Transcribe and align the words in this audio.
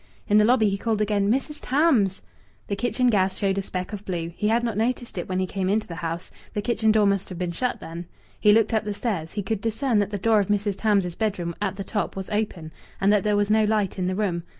In 0.27 0.39
the 0.39 0.45
lobby 0.45 0.67
he 0.67 0.79
called 0.79 0.99
again, 0.99 1.29
"Mrs. 1.31 1.59
Tams!" 1.61 2.23
The 2.65 2.75
kitchen 2.75 3.11
gas 3.11 3.37
showed 3.37 3.59
a 3.59 3.61
speck 3.61 3.93
of 3.93 4.03
blue. 4.03 4.33
He 4.35 4.47
had 4.47 4.63
not 4.63 4.75
noticed 4.75 5.15
it 5.15 5.29
when 5.29 5.37
he 5.37 5.45
came 5.45 5.69
into 5.69 5.85
the 5.85 5.97
house: 6.01 6.31
the 6.55 6.61
kitchen 6.63 6.91
door 6.91 7.05
must 7.05 7.29
have 7.29 7.37
been 7.37 7.51
shut, 7.51 7.79
then. 7.79 8.07
He 8.39 8.51
looked 8.51 8.73
up 8.73 8.83
the 8.83 8.95
stairs. 8.95 9.33
He 9.33 9.43
could 9.43 9.61
discern 9.61 9.99
that 9.99 10.09
the 10.09 10.17
door 10.17 10.39
of 10.39 10.47
Mrs. 10.47 10.73
Tams's 10.75 11.13
bedroom, 11.13 11.53
at 11.61 11.75
the 11.75 11.83
top, 11.83 12.15
was 12.15 12.31
open, 12.31 12.73
and 12.99 13.13
that 13.13 13.21
there 13.21 13.35
was 13.37 13.51
no 13.51 13.63
light 13.63 13.99
in 13.99 14.07
the 14.07 14.15
room. 14.15 14.41